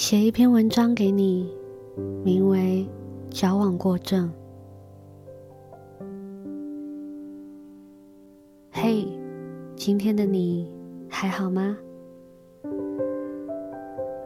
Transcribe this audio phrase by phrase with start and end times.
[0.00, 1.52] 写一篇文章给你，
[2.22, 2.86] 名为
[3.36, 4.30] 《矫枉过正》。
[8.70, 9.04] 嘿，
[9.74, 10.70] 今天的你
[11.10, 11.76] 还好吗？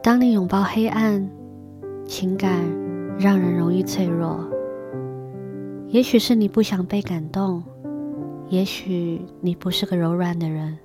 [0.03, 1.27] 当你拥抱黑暗，
[2.05, 2.63] 情感
[3.17, 4.47] 让人容易脆弱。
[5.87, 7.63] 也许是你不想被感动，
[8.47, 10.77] 也许你不是个柔软的人，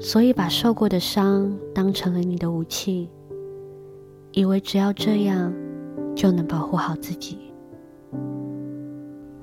[0.00, 3.08] 所以把受过的伤当成了你的武器。
[4.38, 5.52] 以为只要这样
[6.14, 7.52] 就能保护好自己，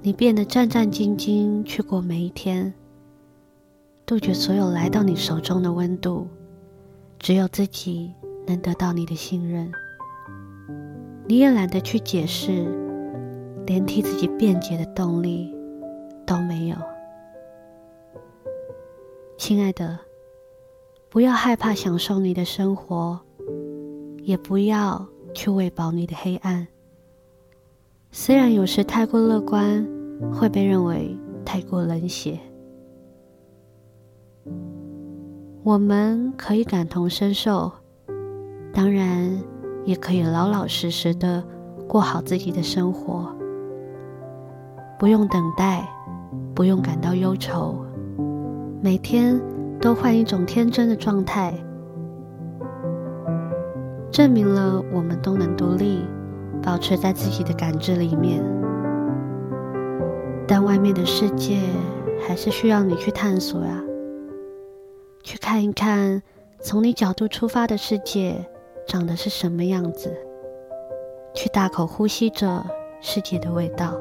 [0.02, 2.74] 你变得战战兢兢去过每一天，
[4.06, 6.30] 杜绝所有来到你手中的温度，
[7.20, 8.14] 只有自己
[8.48, 9.70] 能得到你的信任。
[11.28, 12.66] 你也懒得去解释，
[13.66, 15.54] 连替自己辩解的动力
[16.26, 16.78] 都没有。
[19.38, 20.00] 亲爱的，
[21.10, 23.25] 不要害怕享受你的生活。
[24.26, 26.68] 也不要去喂饱你的黑暗。
[28.12, 29.88] 虽然有时太过乐观
[30.34, 32.40] 会被认为太过冷血，
[35.62, 37.72] 我们可以感同身受，
[38.74, 39.40] 当然
[39.86, 41.44] 也可以老老实实的
[41.88, 43.32] 过好自己的生活，
[44.98, 45.88] 不用等待，
[46.56, 47.86] 不用感到忧愁，
[48.82, 49.40] 每天
[49.80, 51.54] 都换一种天真的状态。
[54.16, 56.00] 证明了我们都能独立，
[56.64, 58.42] 保持在自己的感知里面。
[60.48, 61.60] 但外面的世界
[62.26, 63.84] 还是需要你去探索呀，
[65.22, 66.24] 去看一看
[66.62, 68.38] 从你角度出发的世界
[68.88, 70.16] 长得是什么样子，
[71.34, 72.66] 去大口呼吸着
[73.02, 74.00] 世界的味道，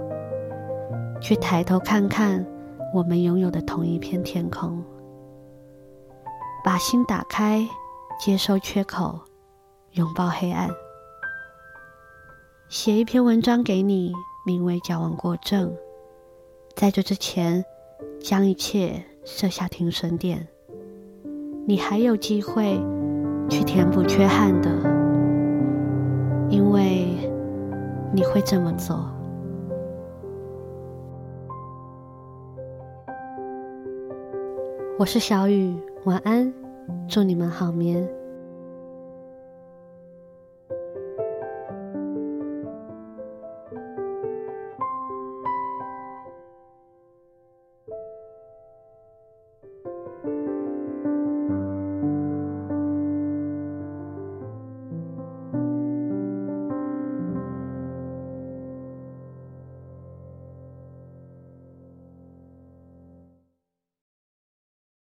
[1.20, 2.46] 去抬头看看
[2.94, 4.80] 我们拥有的同一片天空，
[6.62, 7.68] 把心打开，
[8.20, 9.18] 接收缺口。
[9.94, 10.68] 拥抱黑暗，
[12.68, 14.12] 写一篇文章给你，
[14.44, 15.70] 名为《矫枉过正》。
[16.74, 17.64] 在这之前，
[18.20, 20.48] 将一切设下停损点，
[21.64, 22.76] 你还有机会
[23.48, 24.68] 去填补缺憾的，
[26.50, 27.06] 因为
[28.12, 29.08] 你会这么做。
[34.98, 36.52] 我是小雨，晚安，
[37.08, 38.04] 祝你们好眠。